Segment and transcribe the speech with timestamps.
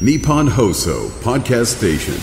[0.00, 2.14] Nippon Hoso Podcast Station.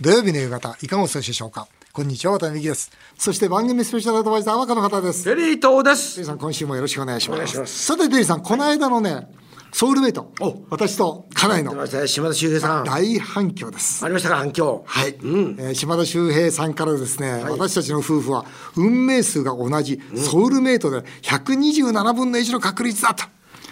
[0.00, 1.68] 土曜日の夕方、いかがお過ごしでしょうか？
[1.92, 2.90] こんにちは、渡辺美希です。
[3.18, 5.24] そして番組スペシャルアドバイザーはこの方です。
[5.24, 7.36] テリー東ですテリーさん、今週もよろしくお願いします。
[7.36, 9.28] お願いしますさて、テリーさん、この間のね、
[9.72, 11.72] ソウルメイトお、私と家内の
[12.06, 14.06] 島田秀平さんあ大反響です。
[14.06, 23.24] りましたか反響はい、えー島田秀平さんからですね、私たちの夫婦は運命数が同じソウルメイトで127分の1の確率だと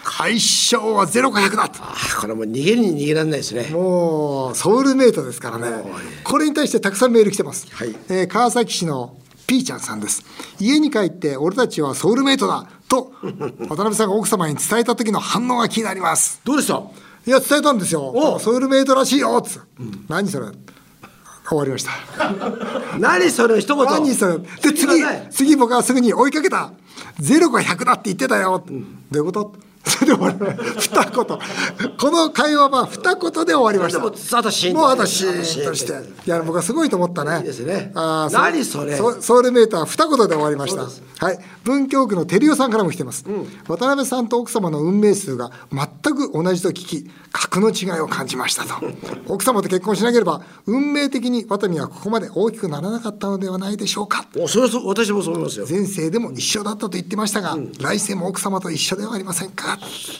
[0.03, 1.79] 相性は0か100だと。
[1.81, 3.69] あこれもう逃げるに逃げられないですね。
[3.71, 5.83] もうソウルメイトですからね。
[6.23, 7.95] これに対してたくさんメール来てます、はい。
[8.09, 9.17] えー川崎市の
[9.47, 10.23] ピーちゃんさんです。
[10.59, 13.11] 家に帰って俺たちはソウルメイトだと
[13.69, 16.39] 渡辺さんが奥様に伝えた時の反応が気になります。
[16.43, 16.81] どうでした？
[17.27, 18.09] いや伝えたんですよ。
[18.15, 19.59] おソウルメイトらしいよっつ。
[19.59, 19.67] って、
[20.07, 20.47] 何それ？
[21.47, 21.91] 終わりました。
[22.97, 23.85] 何それ一言？
[23.85, 24.37] 何それ？
[24.39, 24.87] で次
[25.29, 26.71] 次僕はすぐに追いかけた。
[27.19, 29.53] 0か100だって言ってたよ、どういうこと？
[29.85, 30.37] それで終わり
[30.79, 31.11] 二言。
[31.97, 33.99] この会話は二言で終わりました。
[33.99, 35.93] でもあとシーンともうあとシーンとして。
[36.25, 37.37] いや僕はすごいと思ったね。
[37.39, 37.91] いいですね。
[37.95, 38.95] あー何それ。
[38.95, 40.83] ソソウルメーター二言で終わりました。
[41.25, 41.39] はい。
[41.63, 43.25] 文京区の照代さんからも来てます、
[43.67, 48.75] 渡辺さんと奥様の運命数が全く同じと聞き格の違いを感じましたと。
[49.27, 54.25] 奥様と結婚しなければ運命的にワタミはここまで大きくならなかったのではないでしょうか。
[54.37, 55.65] おそれはそう私もそう思いますよ。
[55.69, 59.70] 前世でも一緒だったと言ってましたが、来世も奥様と一緒ではありませんか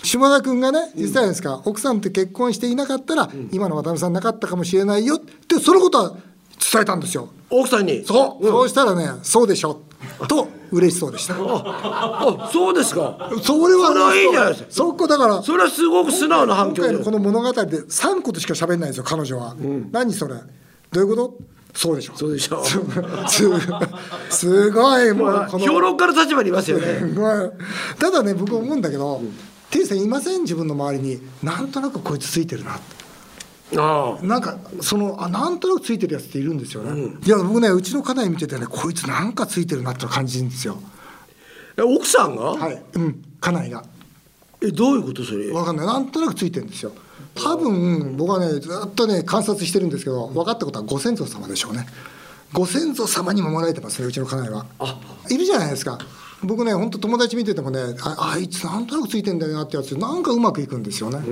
[0.04, 5.16] 島田君がね言ってたじゃないですか、奥さんと結婚していなかったら、今の渡辺さんなかったかもしれないよ。
[5.16, 6.10] ってそのことは
[6.72, 7.30] 伝えたんですよ。
[7.50, 8.06] 奥さんに？
[8.06, 9.82] そう、そうしたらねそうでしょ。
[10.28, 11.36] と嬉しそうでした。
[11.38, 13.30] あそうですか。
[13.44, 14.68] それはそれはいいじゃないですか。
[14.72, 16.90] そこだからそれはすごく素直な反響で。
[16.90, 19.56] 今回のこの物語で3個としか喋んないんですよ彼女は、
[19.92, 20.36] 何それ？
[20.92, 21.38] どういうこと？
[21.74, 22.14] そうでしょ。
[22.16, 22.64] そうでしょ。
[23.28, 23.44] す
[24.30, 27.00] すごいもうこの評論家の立場にいますよね。
[27.16, 27.50] ま あ
[27.98, 29.22] ただね僕思うんだけど、
[29.70, 30.42] テリーさんいません？
[30.42, 32.80] 自分の周りになんとなくこいつついてるな。
[33.78, 34.26] ああ。
[34.26, 40.78] なんかそのあなんとなくついてるやつっているんですよね、いや僕ねうちの家内見ててねこいつなんかついてるなって感じるんですよ。
[41.78, 42.84] え奥さんが、はい。
[42.96, 43.24] うん。
[43.40, 43.86] 家内が。
[44.62, 45.50] えどういうことそれ？
[45.52, 45.88] わかんない。
[45.88, 46.92] なんとなくついてるんですよ
[47.36, 51.86] 多分僕はねずっとね観察してるんですけど分かったことはご先祖様でしょうね。
[52.54, 54.66] ご先祖様に守られてますねうちの家内は。
[55.30, 55.98] いるじゃないですか
[56.44, 61.30] 僕ね本当友達見ててもねああいつなんとなくついてんだよなってやつなんかうまくいくんですよね、だか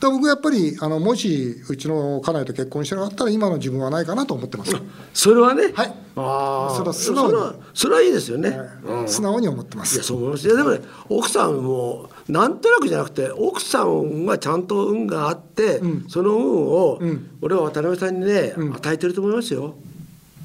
[0.00, 4.72] ら僕やっぱりあのもしうちの家内と結婚してなかったら今の自分はないかなと思ってます。
[5.12, 5.72] それはね。
[5.74, 5.94] はい。
[6.16, 7.58] ああそれは素直に。
[7.74, 9.08] それはいいですよね、うん。
[9.08, 10.46] 素直に思ってまいやすそう思います。
[10.46, 17.00] いやでもね奥さんもなんとなくじゃなくて奥さんはちゃんと運があって、その運を、
[17.42, 19.74] 俺は渡辺さんにね、与えてると思いますよ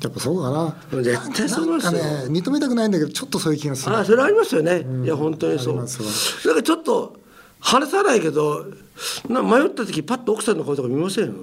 [0.02, 0.76] やっぱそうかな。
[1.04, 3.98] 絶対そう思いなんかますよね認めたくないんだけどちょっとそういう気がする。
[3.98, 5.74] あそれありますよね、いや本当にそう。
[5.74, 6.08] ありますわ。
[6.46, 7.20] だからちょっと
[7.60, 8.66] 話さないけど
[9.28, 11.36] な迷った時パッと奥さんの顔とか見ません？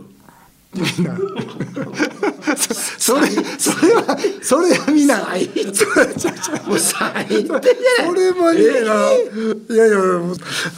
[2.56, 2.74] そ
[3.14, 3.28] それ
[3.58, 5.64] それはそれはみんな最低。
[5.64, 7.64] もう最低じゃない。
[8.06, 9.98] それもいいな、いやいや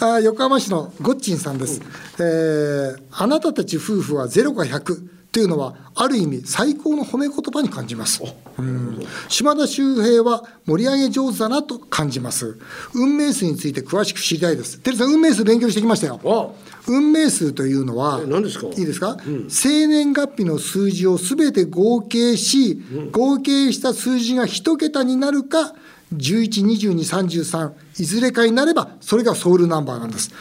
[0.01, 1.81] あ横浜市のゴッチンさんです、
[2.21, 8.23] えーあなたたち夫婦は0か100というのはある意味最高の褒め言葉に感じます、
[8.59, 12.59] うん島田秀平は盛り上げ上手だなと感じます。
[12.95, 14.79] 運命数について詳しく知りたいです。
[14.79, 16.21] テリーさん運命数勉強してきましたよ。
[16.25, 16.49] あ
[16.91, 18.67] 運命数というのは何ですか？
[18.69, 19.17] いいですか、
[19.49, 25.75] 生年月日の数字をすべて合計し、合計した数字が一桁になるか
[26.15, 30.33] 112233いずれかになればそれがソウルナンバーなんです。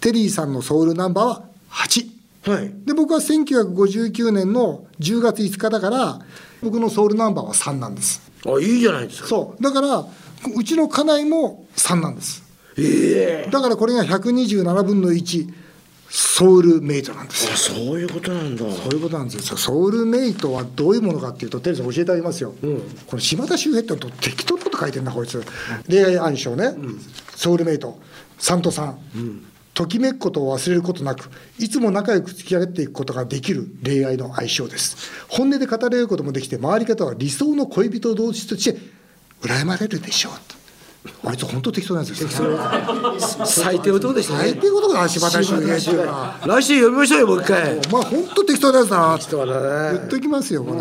[0.00, 2.15] テリーさんのソウルナンバーは8
[2.46, 2.72] はい。
[2.84, 6.20] で僕は1959年の10月5日だから
[6.62, 8.22] 僕のソウルナンバーは3なんです。
[8.46, 9.28] あいいじゃないですか。
[9.28, 9.62] そう。
[9.62, 9.98] だから
[10.54, 12.44] うちの家内も3なんです。
[12.78, 13.50] ええ。
[13.50, 15.52] だからこれが127分の1
[16.08, 17.52] ソウルメイトなんですよ。
[17.52, 18.64] あそういうことなんだ。
[18.64, 19.56] そういうことなんですよ。
[19.56, 22.54] ソウルメイトはどういうものかっていうと、テリーさん教えてあげますよ。
[23.06, 25.42] この島田秀平ってのと適当なこと書いてるな、こいつ。
[25.88, 26.74] 恋愛暗唱ね、
[27.34, 27.98] ソウルメイト、
[28.38, 28.98] サントさん。
[29.76, 31.28] ときめくことを忘れることなく、
[31.58, 34.96] いつも仲良く付き合っていくことができる恋愛の相性です。
[35.28, 38.80] 本音で語れることもできて、周り方は理想の恋人同士として
[39.42, 40.32] 羨まれるでしょう。
[41.24, 42.28] あいつ本当適当なんですよ。
[43.44, 44.38] 最低男でしたね。
[44.40, 46.40] 最低ことだ、島田秀平っていうのは。
[46.46, 47.78] 来週読みましょうよもう一回。
[47.78, 48.78] お前本当適当な。
[48.78, 49.52] やつだなって人はね
[49.98, 50.80] 言っときますよ、これ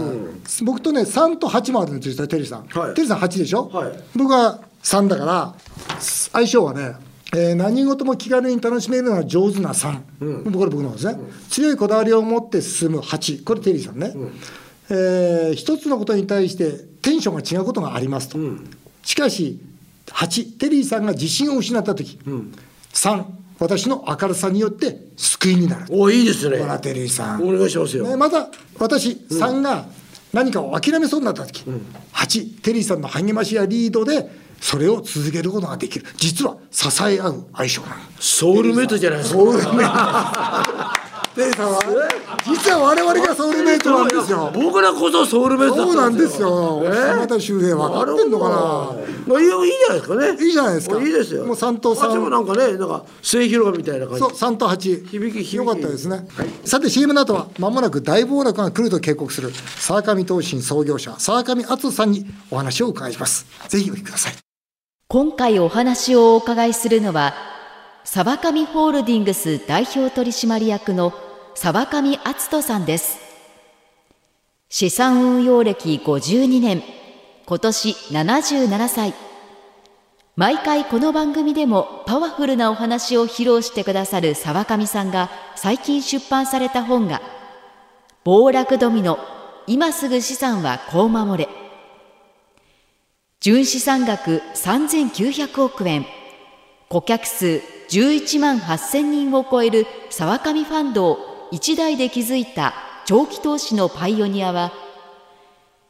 [0.64, 2.94] 僕とね3と8もあるんですよテリーさん、はい。
[2.94, 4.00] テリーさん8でしょ、はい。
[4.16, 5.54] 僕は3だから
[6.00, 6.96] 相性はね、
[7.36, 14.14] えー何事も気軽に楽しめるのが上手な3、これ僕の方ですね、強いこだわりを持って進む8これテリーさんね、
[14.90, 16.72] えー一つのことに対して
[17.02, 18.40] テンションが違うことがありますと、
[19.04, 19.60] しかし
[20.08, 22.20] 8テリーさんが自信を失った時、
[22.94, 23.26] 3
[23.60, 26.58] 私の明るさによって救いになるおいいですね。
[26.82, 27.44] テリーさん。
[27.44, 28.50] お願いしますよ、ね、また
[28.80, 29.86] 私3が
[30.34, 31.64] 何かを諦めそうになった時、
[32.14, 34.30] 8テリーさんの励ましやリードで
[34.60, 36.06] それを続けることができる。
[36.18, 39.40] 実は支え合う相性なのソウルメイトじゃないですか。
[39.40, 39.74] ソウルメイト。
[41.36, 41.82] テリーさんは？
[42.46, 44.50] 実は我々がソウルメイトなんですよ。
[44.54, 48.96] 僕らこそソウルメイトだそうなんでですすよ島田秀平分かってんのか
[49.28, 49.58] まあいいじゃ
[49.90, 50.46] ないですかね。
[50.46, 51.02] いいじゃないですか。
[51.02, 51.46] いいですよ。
[51.46, 54.22] もう三と三私もなんかねなんか末広がみたいな感じ。
[54.22, 56.26] なそう3と8響き響きよかったですね、
[56.64, 63.46] さて CM の後はまもなく大暴落が来ると警告する沢上投信創業者沢上敦さんにお話を伺います。
[63.68, 64.45] ぜひお聞きください
[65.08, 67.36] 今回お話をお伺いするのは
[68.04, 71.14] 沢上ホールディングス代表取締役の
[71.54, 73.20] 沢上篤人さんです。
[74.68, 76.82] 資産運用歴52年
[77.46, 79.14] 今年77歳
[80.36, 87.22] 毎回この番組でもパワフルなお話を披露してくださる沢上さんが最近出版された本が
[88.26, 89.20] 「暴落ドミノ
[89.68, 91.50] 今すぐ資産はこう守れ」
[93.40, 96.06] 純資産額3900億円。
[96.90, 102.74] 顧客数11万8000人を超える沢上ファンドを一代で築いた
[103.06, 104.72] 長期投資のパイオニアは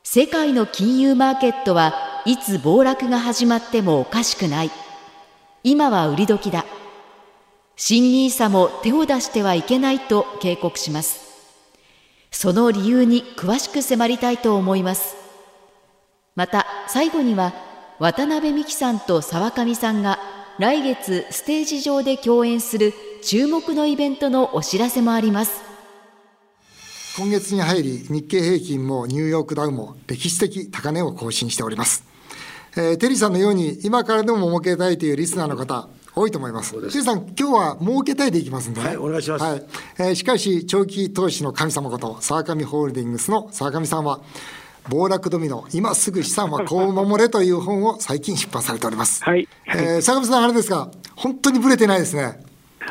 [0.03, 1.93] 世界の金融マーケットは
[2.25, 4.71] いつ暴落が始まってもおかしくない。
[5.63, 6.65] 今は売り時だ。
[7.75, 11.25] 新ニーサも手を出してはいけないと警告します。
[12.31, 15.24] その理由に詳しく迫りたいと思います。
[16.35, 17.53] また最後には
[17.97, 20.19] 渡辺美樹さんと沢上さんが
[20.59, 22.93] 来月ステージ上で共演する
[23.23, 25.63] 注目のイベントのお知らせもあります。
[27.17, 32.03] 今月に入り日経平均もニューヨークダウも歴史的高値を更新しております、
[32.75, 36.73] えーテリーさんのように今からでも儲けたいというリスナーの方多いと思います。
[36.73, 38.87] テリーさん今日は儲けたいでいきますんでね。
[38.87, 39.45] はいお願いします。
[39.45, 39.63] はい。
[39.99, 44.19] えーしかし長期投資の神様こと沢上ホールディングスの沢上さんは
[44.89, 50.89] 暴落ドミノ今すぐ資産はこう守れという本を最近出版されておりますはいえー沢上さんあれですか？
[51.15, 52.39] 本当にブレてないですね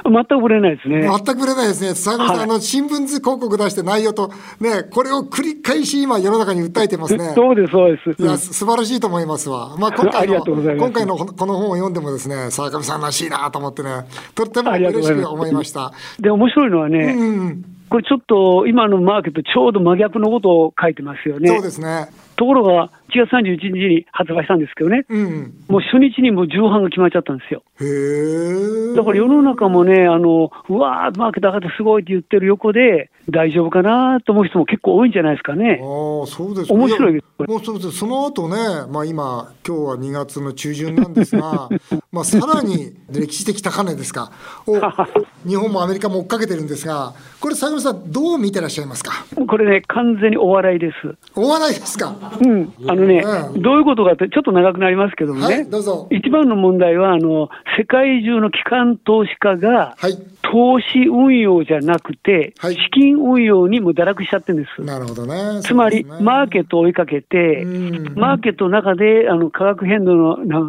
[0.04, 1.02] 全くぶれないですね。
[1.02, 1.94] 全くぶれないですね。
[1.94, 4.28] 坂上さん、はいあの、新聞広告出して内容と、
[4.60, 7.30] ね、これを繰り返し今世の中に訴えてますね。
[7.36, 8.22] そうです、そうです。
[8.22, 9.76] いや、す素晴らしいと思いますわ。
[9.78, 15.92] まあ、今回の、今回のこの本を読んでもですね、沢上さんらしいなと思ってね、とっても嬉しく思いました。
[16.18, 17.64] で、面白いのはね、うんうん、
[17.94, 21.46] これちょっと今のマーケット、ちょうど真逆のことを書いてますよね。
[21.48, 22.08] そうですね。
[22.36, 25.54] ところが、1月31日に発売したんですけどね、うんうん。
[25.68, 27.62] もう初日にもう重版が決まっちゃったんですよ。
[28.96, 35.80] だから世の中もね、あのうわー、マーケット上がってすごいって言ってる横で、大丈夫かなと思う人も結構多いんじゃないですかね。
[35.80, 37.92] ああ、そうですか面白いですやもうそうです。
[37.92, 38.56] その後ね、
[38.90, 41.68] まあ今、今日は2月の中旬なんですが、
[42.12, 44.30] まあさらに歴史的高値ですか、
[44.66, 44.74] を
[45.48, 49.12] 日本もアメリカも追っかけてるんですが、これ、坂上さん、どう見てらっしゃいますか？
[49.46, 51.14] これね、完全にお笑いです。
[51.34, 52.14] お笑いですか？
[52.40, 53.62] うん、あのね、うん。
[53.62, 56.08] どういうことかって、ちょっと長くなりますけどもね、はいどうぞ。
[56.10, 57.48] 一番の問題はあの、
[57.78, 60.33] 世界中の機関投資家が、はい。
[60.50, 64.82] 投資運用じゃなくて、はい資金運用にも堕落しちゃってるんです。
[64.82, 65.62] なるほどね。
[65.62, 70.60] つまり、マーケットを追いかけて、うんマーケットの中であの価格変動のな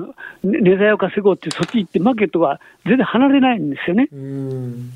[0.44, 4.08] ね値材を稼ごうって、そっち行って、マーケットが全然離れないんですよね。
[4.08, 4.16] ト。
[4.16, 4.92] うん。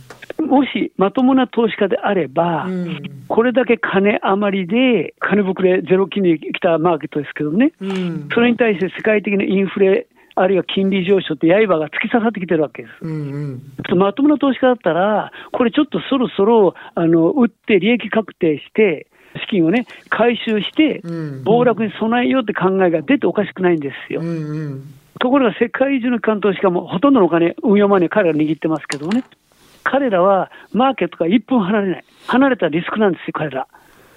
[0.47, 8.29] もしまともな投資家であれば、うんこれだけ金余りで、金膨れ、ゼロ金利来たマーケットですけどね、うん。
[8.33, 10.07] それに対して世界的なインフレ、
[10.41, 12.91] あるいは金利上昇って刃が突き刺さってきてるわけです。
[13.01, 13.97] うんうん。
[13.99, 24.21] まともな投資家だったら、これちょっとそろそろあの売って利益確定して、資金をね、回収してうん、暴落に備えようって考えが出ておかしくないんですよ。
[24.21, 24.83] うんうん。
[25.19, 29.23] ところが世界中の機関投資家もほとんどのお金、運用マネー、彼ら握ってますけどね、
[29.83, 33.67] 彼らはマーケットから1分離れない、離れたらリスクなんですよ、彼ら。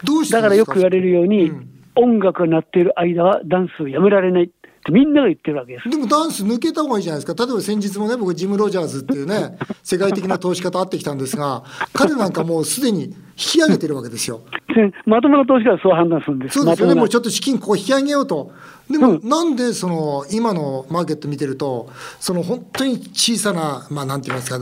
[0.05, 4.49] どうしてだからよく言われるように、うん音楽が鳴っている間はダンスをやめられないっ
[4.85, 5.89] てみんなが言ってるわけです。
[5.89, 7.47] でもダンス抜けた方がいいじゃないですか。
[7.47, 11.63] 例えば先日もね、僕、ジム・ロジャーズっていうね、 世界的な投資家と会ってきたんですが、
[11.93, 14.41] 彼なんかもうすでに引き上げてるわけですよ。
[14.75, 16.59] でまともな投資家はそう判断するんです。
[16.59, 18.53] そうですよね、もうちょっと資金こう引き上げようと。
[18.93, 24.59] でも、なんでその今のマーケット見てると、その本当に小さな、まあ、なんて言いますか、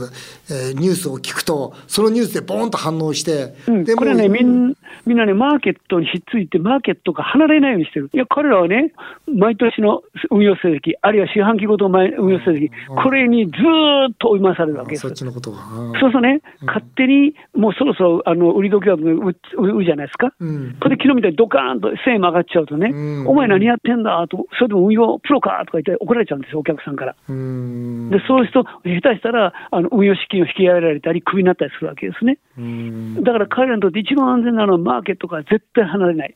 [0.49, 4.73] えーニュースを聞くと、そのニュースでボーンと反応して、うん、でこれね、みん
[5.05, 8.09] みんなね、マーケットにひっついて、マーケットが離れないようにしてる。
[8.13, 8.93] いや、彼らはね、
[9.27, 12.69] 毎年の運用成績、あるいは四半期ごとの毎運用成績、
[13.03, 15.01] これにずーっと追い回されるわけです。
[15.01, 15.11] そっ。
[15.11, 15.57] ちのことは。
[15.73, 20.77] うんそうするとね、勝手にもうそろそろあの売り時額売売売るじゃないですか、うん。
[20.79, 23.27] これで昨日みたいにドカーンと1000円も上がっちゃうとね、うん。
[23.27, 27.15] お前何やってんだかと、それでも運用プロかとか言って怒られちゃうんですよ、お客さんから。
[27.29, 32.37] うんで、そういう人、下手したら、あの運用資金を引き上げられたり、クビになったりするわけですね。
[32.57, 36.35] うんだから彼らにとって一番安全なのはマーケットから絶対離れない。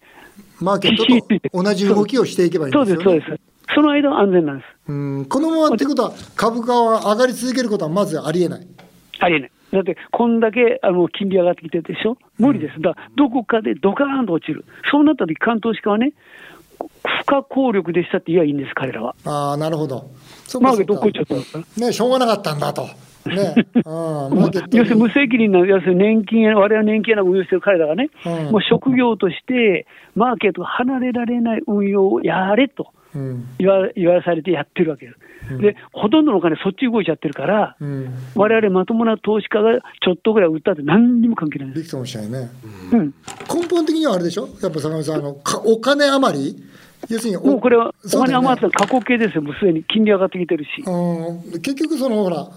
[0.62, 1.06] マーケット
[1.50, 3.22] と 同じ動きをしていけばいいんそうです、ですよね。
[3.22, 3.56] そうです。
[3.74, 4.68] その間は安全なんです。
[4.88, 8.68] うんこのままってことは、株価は上がり続けることはまずありえない。
[9.20, 9.52] ありえない。
[9.72, 12.80] だって、こんだけあの金利上がってきてるでしょ、無理です。
[12.82, 14.64] だから、どこかでドカーンと落ちる。
[14.92, 16.14] そうなった時、関東資家はね、
[16.78, 19.16] 不可抗力でしたって言えばいいんです、彼らは。
[19.26, 20.10] ああ、なるほど。
[20.48, 22.84] そマーケットどこ行っちゃったんですかね、しょうがなかったんだと。
[23.26, 35.58] ね、うん、マーケット要するに無責任な、要するに年金や、我々年金や運用してる彼らがね、うんもう職業として、マーケットが離れられない運用をやれとうん、言わ言わされてやってるわけです。
[35.58, 41.68] で、ほとんどのお金、そっち動いちゃってるから、うん、我々まともな投資家がちょっとぐらい売ったって何にも関係ない。
[41.70, 41.84] んです。
[41.84, 42.50] びくともしないね。
[42.92, 43.14] うん。
[43.54, 44.50] 根本的にはあれでしょ？
[44.62, 46.64] やっぱ坂上さん、あのかお金余り？
[47.10, 49.84] 要するにおもうこれはお金余ったら過去形ですよ、もうすでに。
[49.84, 50.70] 金利上がってきてるし。
[50.86, 51.62] うん。
[51.62, 52.48] 結局そのほら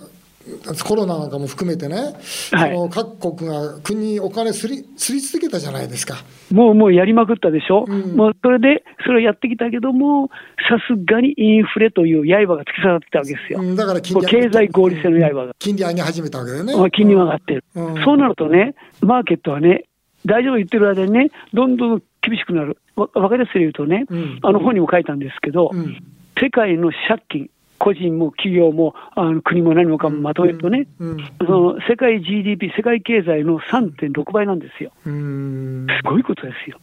[0.84, 2.14] コロナなんかも含めてね、
[2.52, 2.90] はい。
[2.90, 6.16] 各国が国にお金すりすり続けたじゃないですか。
[6.52, 8.16] もうもうやりまくったでしょ、うん。
[8.16, 10.28] もうそれで、それをやってきたけども、
[10.68, 16.76] さすがにインフレという刃が突き刺さってたわけですよ、うんだから経済合理性の刃が、金利上げ始めたわけだよね。
[16.76, 18.04] まあ金利が上がってる、うん。
[18.04, 19.84] そうなるとね、マーケットはね、
[20.26, 24.38] 大丈夫言ってる間にね、どんどん厳しくなる、わ分かりやすく言うとね、うん。
[24.42, 26.02] あの本にも書いたんですけど、うん。
[26.40, 34.92] 世界の借金、個人も企業もあの国も何もかもまとめるとね、うんその世界 GDP、世界経済の3.6倍なんですよ。
[35.06, 35.86] うん。
[35.86, 36.78] すごいことですよ。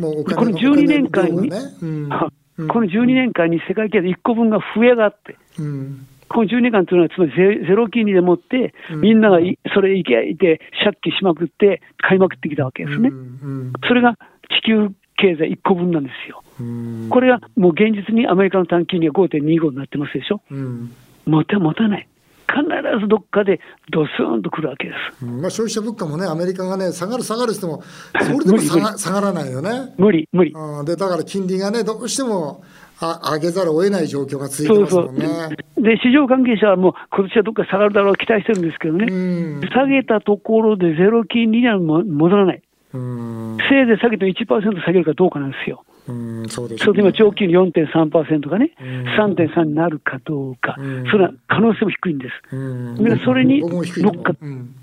[0.00, 6.06] この12年間に、この12年間に世界経済1個分が増え上がって、うん。
[6.28, 13.08] この12年間というのは、つまりゼゼロ金利でもって、みんながいそれいけいて、借金しまくって、買いまくってきたわけですね。
[13.08, 13.72] うん。
[13.86, 14.16] それが
[14.62, 16.42] 地球経済1個分なんですよ。
[16.60, 20.40] うんこれがもう現実にアメリカの短期金利が5.25になってますでしょ。
[20.50, 20.94] うん
[21.26, 22.06] 持た持たない。
[22.50, 22.64] 必
[23.00, 23.60] ずどっかで
[23.90, 25.24] ドスーンとくるわけです。
[25.24, 29.94] うんまあ、消費者物価もね、アメリカがね、下がる下がるっても、それでも下無が下がらないよね。
[29.98, 30.52] 無理、無理。
[30.52, 32.64] うんでだから金利がね、どうしても
[32.98, 35.12] あ上げざるを得ない状況が続いてますそうそう。
[35.12, 35.56] もんね。
[35.78, 42.62] で、市場関係者はもう、今年はどっか下がるだろう、期待してるんですけどね、うん下げたところでゼロ金利にはも戻らない、
[42.92, 43.58] うん。
[43.68, 49.04] せいぜい下げても1%下げるかどうかなんですよ、うん、そうですそれで今、長期金利4.3%がね、うん。
[49.08, 51.06] 3.3になるかどうか、うん。
[51.10, 52.56] それは可能性も低いんです。
[52.56, 52.94] うん。
[52.96, 54.74] みんなそれに乗っかっうん。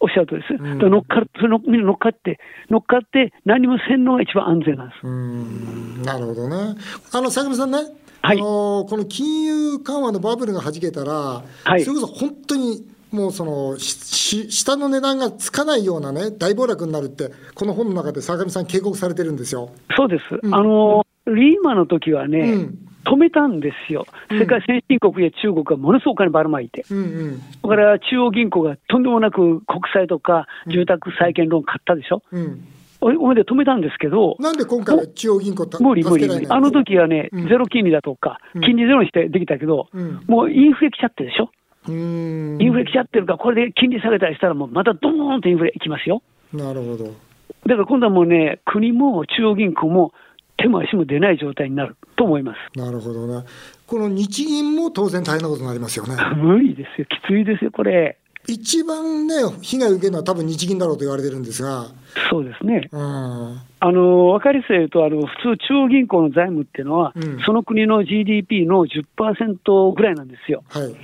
[0.00, 0.54] おっしゃるとりです。
[0.54, 0.56] ん。
[0.56, 5.06] だから乗っかる、それのみんな乗っかって、乗っかって、何もせんのが一番安全なんです。
[5.06, 6.02] うん。
[6.02, 6.74] なるほどね。
[7.12, 7.78] あの坂上さんね、
[8.22, 8.38] はい。
[8.38, 11.84] あのこの金融緩和のバブルがはじけたら、はい。
[11.84, 19.70] それこそ本当にもうその下の値段がつかないようなね大暴落になるってこの本の中で坂上さん警告されてるんですよ。
[19.96, 20.24] そうです。
[20.52, 24.04] あの、リーマンの時はね、うん止めたんですよ。
[24.32, 26.84] 世界先進国や中国がものすごくお金ばらまいて。
[26.90, 32.20] うんうんだから中央銀行がとんでもなく国債とか住宅債券ローン買ったでしょ？
[32.32, 32.64] うん。
[33.00, 36.46] おおめで止めたんですけど、なんで今回は中央銀行た無理無理無理。
[36.48, 41.50] あの時はね、うんゼロ金利だとか、金利ゼロにしてできたけど、うんもうインフレ来ちゃってるでしょ？
[41.88, 46.22] うんインフレ来ちゃってるから、これで金利下げたりしたら、もうまたドーンとインフレいきますよ。
[46.52, 47.04] なるほど。
[47.04, 50.12] だから今度はもうね、国も中央銀行も
[50.56, 52.78] 手も足も出ない状態になると思います。
[52.78, 53.46] なるほどね。
[53.86, 56.16] この日銀も当然大変なことになりますよね。
[56.36, 58.16] 無理ですよ、きついですよ、これ。
[58.48, 61.86] 一番ね、被害を受けるのは多分日銀だろうと言われてるんですが、
[62.30, 62.88] そうですね。
[62.92, 70.62] うん、あの分かりやすく言うとあの、普通、中央銀行の財務っていうのは、うんその国の GDP の10%ぐらいなんですよ。
[70.68, 70.94] はい。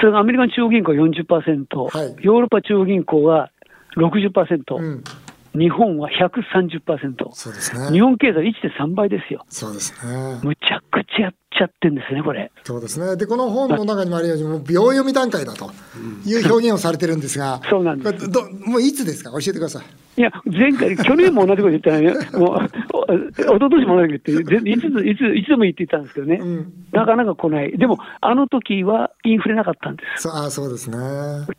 [0.00, 3.50] それがアメリカの中央銀行は40%、はいヨーロッパ中央銀行は
[3.96, 5.04] 60%、うん、
[5.58, 7.90] 日本は130%、そうですね。
[7.90, 8.40] 日本経済
[8.78, 9.44] 1.3倍ですよ。
[9.48, 10.40] そうですね。
[10.42, 12.52] むちゃくちゃやっちゃってんですね、これ。
[12.64, 13.16] そうですね。
[13.16, 15.70] で、この本の中にもあるように、もう秒読み段階だと
[16.26, 20.20] いう表現をされてるんですが、 そうなんですどもういつですか、教えてください。
[20.20, 30.96] いや、前回、去年も同じこと言ったらね、もう、お一昨年も同じこと言って、ぜいついついつでもいいって言ったんですけどね、うんなかなか来ない、でも、あの時はインフレなかったんです、そうあそうですね。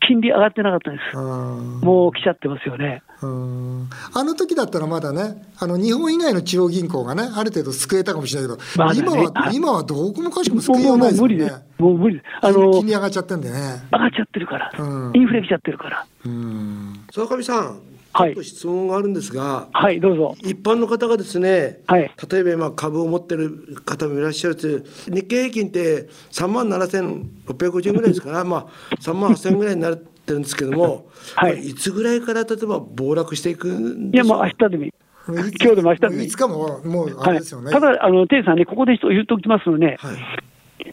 [0.06, 3.02] 金利上がってなかったんです、うんもう来ちゃってますよね。
[3.20, 12.26] うんあの時だったらまだね、あの日本以外の中央銀行がね、ある程度救えたかもしれないけど、まだね今ははい今はどこもかしこももうもう救いようないですもんねもう無理です。、もう無理です。
[12.42, 13.58] あの金利上がっちゃってんでね。
[13.92, 16.06] 上がっちゃってるから、うんインフレ来ちゃってるから。
[16.26, 17.80] うん沢上さん、
[18.18, 18.34] はい。
[18.34, 20.34] ちょっと質問があるんですが、はい、どうぞ。
[20.40, 22.10] 一般の方がですね、はい。
[22.30, 24.66] 例えば今株を持ってる方もいらっしゃるし
[25.06, 31.68] 日経平均って3万7650円ぐらいですから、まあ、3万8000円ぐらいになってるんですけども、はい。
[31.68, 34.92] いつぐらいから例えば暴落していくんいや、もう明日でもいい。
[35.28, 37.66] 今日で真下にいつかももうあれですよね。
[37.66, 40.16] はい、ただ、あの、テイさんね、ここで言っておきますのね、はい。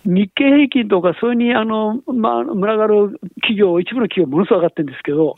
[0.04, 5.36] 日経平均とか、それにあの、まあ、群がる企業、一部の企業、ものすごく上がってるんですけど、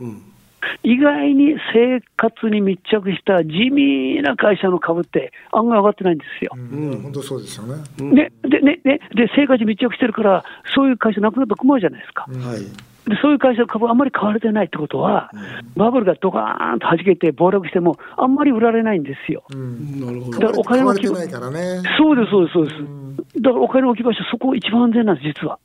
[0.83, 6.51] 意外に生活に密着した地味な会社の株って案外上がってないんですよ。
[6.55, 7.75] うん、本当そうですよね。
[7.99, 10.43] ねでねねで、生活に密着してるから、
[10.75, 12.25] そういう会社なくなると困るじゃないですか。
[12.29, 15.31] はいでそういう会社の株あんまり買われてないってことは、
[15.75, 19.43] バブルがドカーンと弾けて暴落しても、あんまり売られないんですよ。
[19.49, 21.83] なるほどだからお金の規模買われてないからね。
[21.97, 23.41] そうです、そうです、そうです。
[23.41, 25.57] だからお金の置き場所、そこ一番安全なんです、実は。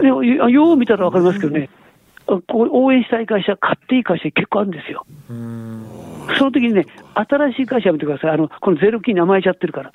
[0.00, 1.68] でよよう見たら分かりますけどね、
[2.26, 5.04] 応援したい会社、買っていい会社、結構あるんですよ。
[6.38, 9.92] その時にね、新しい会社見てください、あのこのゼロ金に甘えちゃってるから。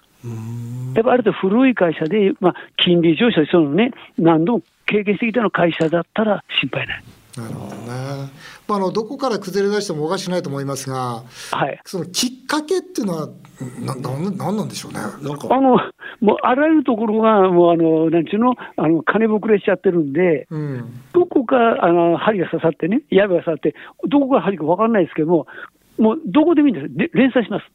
[0.96, 7.04] やっぱある程度古い会社で、まあ、金利上昇、そのね、何度も経験してきたの会社だったら心配ない。
[7.38, 8.30] なるほどね。
[8.68, 11.80] まあ、あのどこから崩れ出してもおかしくないと思いますが、はい。
[11.86, 13.30] そのきっかけっていうのは、
[13.80, 15.00] ななんなんなんでしょうね。
[15.00, 15.78] なんかあの、
[16.20, 21.02] もうあらゆるところが、もうあの、なんちゅうの、あの、金膨れしちゃってるんで、うん。
[21.14, 23.76] どこか、あの、針が刺さってね、矢が刺さって、
[24.10, 25.48] どこが針か分かんないですけども、
[25.98, 26.96] もうどこでもいいんです。
[26.96, 27.66] で連鎖します。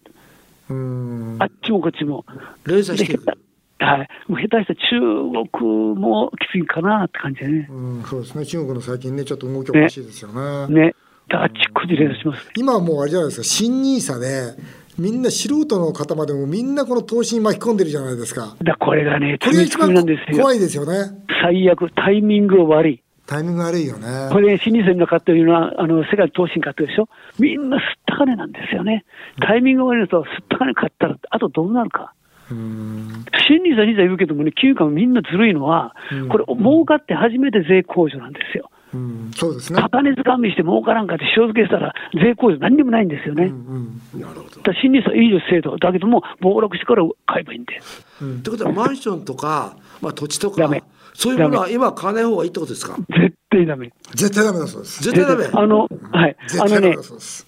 [0.70, 1.37] うん。
[1.38, 2.25] あっちもこっちも。
[2.66, 3.32] 連鎖してるで
[3.80, 4.08] はい。
[4.28, 7.68] もう下手したら中国もきついかなって感じでね。
[7.70, 8.46] うん、そうですね。
[8.46, 10.28] 中国の最近ね、ちょっと動きおかしいですよ
[10.68, 10.75] ね。
[10.75, 10.94] ね。
[11.32, 12.50] あっちこっち連鎖します。
[12.56, 14.54] 今はもうあれじゃないですか、新ニーサで、
[14.99, 18.56] みんな素人の方までもみんなこの投資に巻き込んでるじゃないですか。
[18.62, 19.94] だこれがね、これが一番。
[19.94, 21.25] 怖いですよね。
[21.42, 23.02] 最悪、タイミングが悪い。
[23.26, 24.28] タイミング悪いよね。
[24.32, 27.08] これ、新入生の買ってるのは、あの、世界投資に買ってるでしょ？
[27.38, 29.04] みんなすった金なんですよね。
[29.40, 32.12] タイミングが悪いのと、すった金買ったら、あとどうなるか。
[32.50, 33.25] うん。
[33.49, 35.95] 新入生、ニーサ言うけどもね、金融官みんなずるいのは、
[36.28, 38.71] これ、儲かって初めて税控除なんですよ。
[38.92, 39.80] うん、そうですね。
[39.80, 43.45] 高値掴みして儲からんかって塩漬けしたら、税控除何にもないんですよね。
[43.45, 44.00] うん。
[44.21, 45.76] なるほどだから新入生いいです、制度。
[45.76, 47.75] だけども、暴落してから買えばいいんで。
[47.76, 52.97] ってことはマンションとか、まあ、土地とかダメそういうものは今買わない方がいいってことですか？
[53.11, 53.92] 絶対ダメ。
[54.14, 55.04] 絶対ダメだそうです。
[55.04, 55.88] 絶対ダメあの、はい。
[55.88, 57.47] あのね絶対ダメだ、そうです。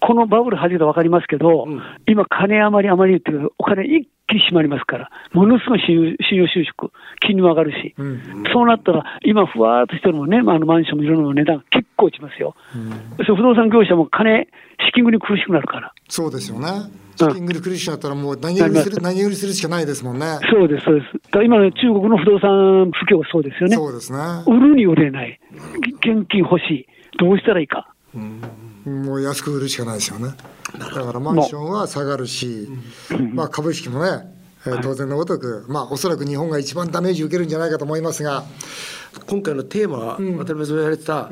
[0.00, 1.66] このバブル始めたら分かりますけど、
[2.06, 7.94] 今、金余り余りっていうお金一気に締まりますから、ものすごい信用信用収縮、金利も上がるし、
[8.52, 12.54] そうなったら、今、ふわーっとしてるのもね、まあ、あのマンションもいろんなの値段結構落ちますよ。
[13.26, 14.48] そう不動産業者も金、
[14.86, 15.92] 資金繰り苦しくなるから。
[16.08, 16.68] そうですよね。
[17.16, 20.26] 資金繰り苦しくなったらもう何売りする、何売りするしかないですもんね。
[20.50, 21.12] そうです、そうです。
[21.12, 23.76] だから今の中国の不動産不況がそうですよね。
[23.76, 24.18] そうですね。
[24.46, 25.38] 売るに売れない。
[25.98, 26.86] 現金欲しい。
[27.18, 27.88] どうしたらいいか。
[28.84, 30.34] もう安く売るしかないですよね。
[30.78, 32.68] だからマンションは下がるし、
[33.32, 34.30] まあ株式もね、
[34.66, 38.44] えー当然のごとく、まあおそらく日本が一番ダメージ受けるんじゃないかと思いますが、
[39.26, 41.30] 今回のテーマは、渡辺さんが言われてた、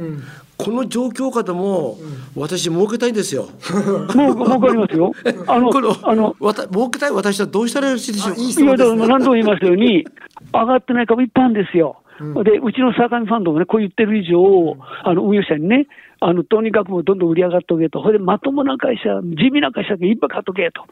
[0.58, 1.98] この状況下でも、
[2.36, 3.48] 私儲けたいんですよ。
[4.14, 5.12] もう、もうかりますよ。
[5.48, 5.70] あの
[6.04, 8.40] あの、わた儲けたい私はどうしたらよろしいでしょうか？
[8.40, 8.84] あいい質いや、だ。
[8.94, 10.06] 何度も言いますように、
[10.52, 11.96] 上がってない株いっぱいあるんですよ。
[12.44, 15.86] で、うちの坂上ファンドもね、こう言ってる以上、あの運用者にね、
[16.20, 20.84] あのとにかくもうどんどん売り上がっとけと、それでまともな会社、地味な会社だけいっぱい買っとけと、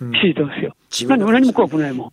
[0.00, 0.74] 指示してますよ。
[1.08, 2.12] 何も何も怖くないもん。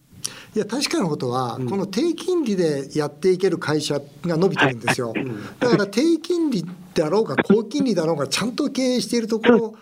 [0.56, 5.14] いや確かなことは、この低金利でやっていける会社が伸びてるんですよ。
[5.60, 9.76] だから低金利であろうが高金利だろうがちゃんと経営しているところ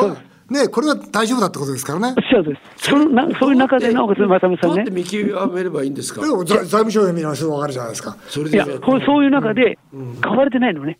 [0.00, 0.16] は、
[0.50, 2.24] ね、これは大丈夫だってことですからねおっ。
[2.24, 2.90] しゃるとりです。
[2.90, 6.20] そのなそういう中で、なおかつ、渡辺さんねどうやって、見極めればいいんですか？
[6.20, 8.10] でも財財務省で見ればすぐ分かるじゃないですか。
[8.10, 9.78] いや、それでじゃあこうそういう中で、
[10.20, 10.98] 買われてないのね。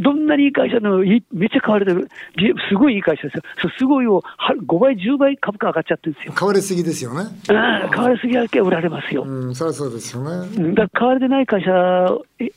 [0.00, 2.08] どんなにいい会社でもいいめっちゃ買われてる、
[2.38, 6.32] じすごいいい会社ですよ、そうすごいをは5倍、10倍株価上がっちゃってるんですよ。
[6.34, 7.26] 買われすぎですよね。
[7.50, 9.24] ああ買われすぎだけ売られますよ。
[9.24, 10.48] うん、そりゃそうですよね。
[10.56, 11.70] うんだから買われてない会社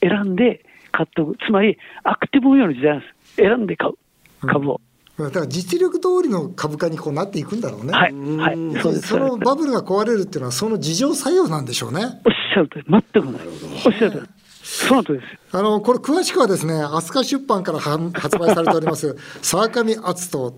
[0.01, 4.81] 選んで買っとく、つまりアクティブ運用の時代なんです、選んで買う、株を。
[5.17, 7.93] だから実力通りの株価にこうなっていくんだろうね。
[7.93, 11.99] はい、はい、そのバブルが壊れるっていうのは、その自情作用なんでしょうね。
[12.01, 13.47] おっしゃるとり、全くない、
[13.85, 14.27] おっしゃるとり、
[14.63, 15.39] そのとりですよ。
[15.53, 20.53] あのこれ詳しくはですね飛鳥出版からは発売されております 沢上篤人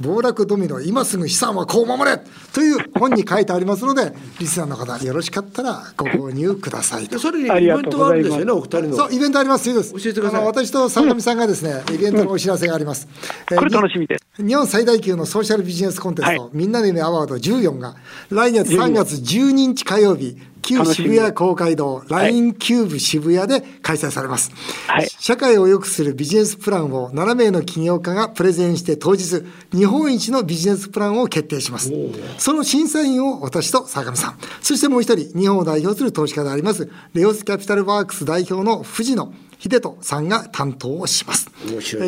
[0.00, 2.18] 暴落ドミノ今すぐ資産はこう守れ
[2.52, 7.12] という本に書いてありますのでリスナーの方よろしかったらご購入くださいと。
[7.12, 8.96] でそれにイベントがあるんですよねお二人の。
[8.96, 9.68] そうイベントあります。
[9.68, 9.92] いいです。
[9.92, 10.44] 教えてください。
[10.44, 13.08] 私と沢上さんがですね、イベントのお知らせがあります、
[13.50, 14.42] え ーこれ楽しみです。
[14.42, 16.50] 日本最大級のソーシャルビジネスコンテスト、はい。
[16.52, 17.96] みんなの夢アワード14が
[18.30, 24.50] 来月3月12日火曜日旧渋谷公会堂 LINE キューブ渋谷で開催されます、
[24.88, 25.08] はい。
[25.08, 31.92] 社会を良くするビジネスプランを7名の起業家がプレゼンして当日日本一のビジネスプランを決定します。
[32.38, 34.38] その審査員を私と坂上さん。
[34.60, 41.48] そしてもう一人日本を代表する投資家でありますレオスキャピタルワークス代表の藤野秀人さんが担当をします。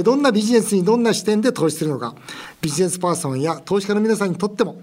[0.03, 2.15] どんなビジネスにどんな視点で投資するのか。
[2.61, 4.83] ビジネスパーソンや投資家の皆さんにとっても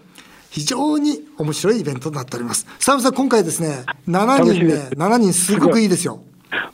[0.50, 2.66] 非常に面白いイベントとなっております。
[2.80, 4.90] 澤部さん今回ですね7人です。
[4.94, 6.22] 7人すごくいいですよ。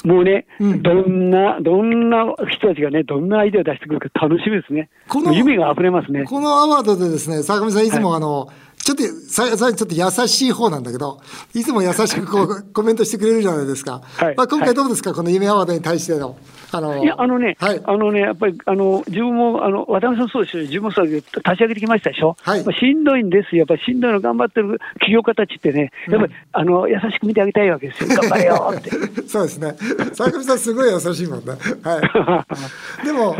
[0.03, 0.81] もうね、うん。
[0.81, 4.89] どんな、どんな人たちがね、どんなアイデアを出してくるか楽しみですね。
[5.07, 6.23] この夢が溢れますね。
[6.23, 8.49] このアワードでですね、坂上さんいつもあの、
[8.83, 11.19] ちょっと、さ、さ、ちょっと優しい方なんだけど、
[11.53, 14.01] いつも優しくこう、コメントしてくれるじゃないですか。
[14.17, 14.35] はい。
[14.35, 16.35] まあ、今回どうですか、この夢アワードに対しての。
[16.71, 17.81] あの、いや、あのね、はい。
[17.83, 20.63] あのね、やっぱり、あの、自分も、あの、渡辺さんそうですよ。
[20.63, 22.37] 自分もそう立ち上げてきましたでしょ？
[22.41, 23.59] はいまあ、しんどいんですよ。
[23.59, 28.09] やっぱりしんどいの頑張ってる企業家たちってね、やっぱり、あの、優しく見てあげたいわけですよ。
[28.09, 28.89] 頑張れよって。
[29.27, 29.75] そうですね。
[30.13, 31.53] 坂上さんすごい優しいもんね。
[31.83, 33.05] はい。
[33.05, 33.35] でも、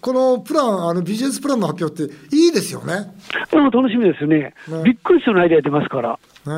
[0.00, 3.14] このプラン、あのビジネスプランの発表っていいですよね。
[3.50, 4.54] でも楽しみですよね。
[4.68, 6.10] ねびっくりするアイデア出ますから。
[6.12, 6.50] ねえ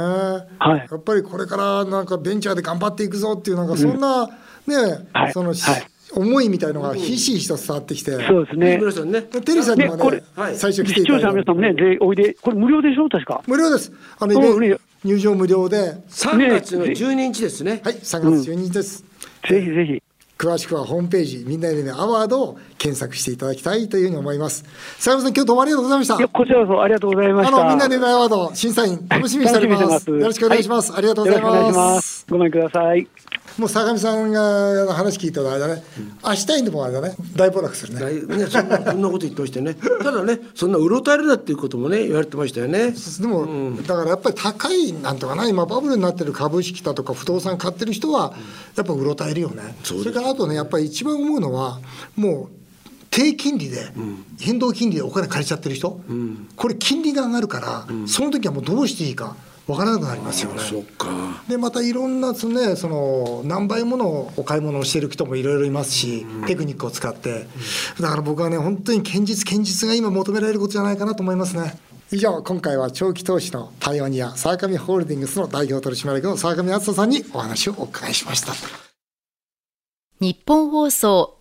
[0.59, 4.77] はいやっぱりこれからなんかベンチャーで頑張っていくぞっていうなんかそんな、ね、
[5.15, 5.57] はいその、はい
[6.15, 8.79] 思いみたいのがひしひしと伝わってきて、そうですね。
[8.79, 9.23] 皆さんね。
[9.23, 13.43] テリーさんにもねねこれはい最初来て視聴いただいて者の皆さんもね、ぜおいで、これ無料でしょ、確か。
[13.47, 14.35] 無料ですあの
[15.05, 17.81] 入場無料で、はい、3月の12日ですね。
[17.85, 19.05] 3月12日です、
[19.49, 20.03] ぜひぜひ。
[20.39, 24.65] 詳しくはホームページみんなでねアワードを検索していただきたいというふうに思います
[24.99, 27.57] 坂本さん今日どうもありがとうございましたいや、こちらこそありがとうございました。
[27.57, 32.27] あのみんなで夢アワード審査員楽しみにしております,、楽しみにしてよろしくお願いします、はありがとうございよろしくお願いしまますす。
[32.31, 33.09] ごめんください。
[33.59, 35.83] もう坂上さんが話聞いたらあれだね、
[36.25, 37.17] 明日にでもあれだね。
[37.35, 38.37] 大暴落するね。
[38.37, 39.75] ね、そんなそんなこと言ってましたよね。
[39.75, 42.93] ただね、そんなうろたえるなっていうこともね、言われてましたよね。
[43.21, 48.33] でも、だからやっぱり高いなんとかな今バブルになってる株式だとか不動産買ってる人は
[48.77, 51.81] やっぱうろたえるよね、それからあとねやっぱり一番思うのは
[52.15, 52.55] もう
[53.11, 53.91] 低金利で
[54.39, 56.01] 変動金利でお金借りちゃってる人、
[56.55, 59.35] これ金利が上がるから、その時はもうどうしていいか
[59.69, 60.59] わからなくなりますよね。
[60.61, 61.09] そっか。
[61.47, 67.47] でまたいろんなその、ね、その何倍ものお買い物をしてる人もいろいろいますし、テクニックを使って
[68.01, 71.79] だから僕はね本当に堅実堅実が今求められることじゃないかなと思いますね
[72.11, 78.53] 以上今回は長期投資のパイオニア沢上ホールディングスの代表取締役の沢上敦人さんにお話をお伺いしました
[80.21, 81.39] 日本放送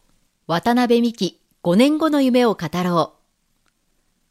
[0.47, 3.17] 渡辺美希5年後の夢を語ろう。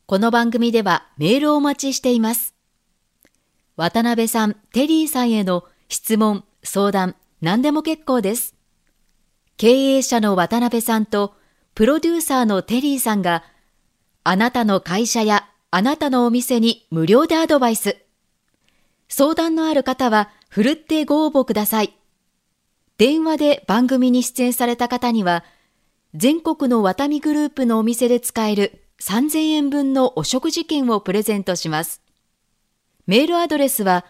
[0.07, 2.56] この番組ではメールをお待ちしています。
[3.77, 8.55] 渡辺さん、テリーさんへの質問、相談、何でも結構です。
[9.59, 11.35] 経営者の渡辺さんと
[11.75, 13.45] プロデューサーのテリーさんが
[14.25, 17.99] あなたの会社やあなたのお店に無料でアドバイス。
[19.09, 21.95] 相談のある方はふるってご応募ください。
[22.97, 25.45] 電話で番組に出演された方には、
[26.15, 32.06] 全国のワタミグループのお店で使える3000円分のお食事券をプレゼントします。
[33.07, 34.05] メールアドレスは、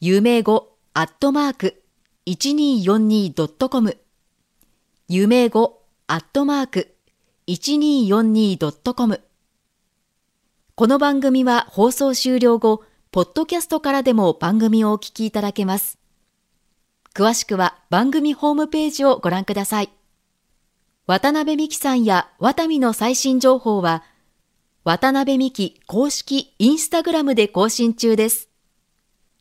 [0.00, 1.84] 夢語アットマーク
[2.26, 3.96] 1242.com
[5.06, 6.92] 夢語アットマーク
[7.46, 9.20] 1242.com
[10.74, 16.00] この番組は放送終了後、ポッドキャストからでも番組をお聞きいただけます。
[17.14, 19.90] 詳しくは番組ホームページをご覧ください。
[21.06, 24.02] 渡辺美希さんやワタミの最新情報は、
[24.84, 28.48] 渡辺美希公式インスタグラムで更新中です。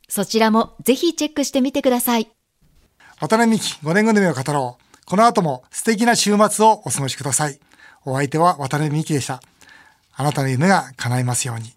[0.08, 2.32] そちらもぜひチェックしてみてください。
[3.22, 7.60] 渡辺美希5年後の夢を語ろうこの後も素敵な週末をお過ごしください
[8.04, 9.42] お相手は渡辺美希でした
[10.16, 11.72] あなたの夢が叶いますように